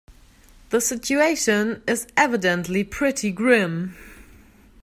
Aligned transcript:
The 0.71 0.81
situation 0.81 1.83
is 1.87 2.07
evidently 2.17 2.83
pretty 2.83 3.29
grim. 3.31 3.95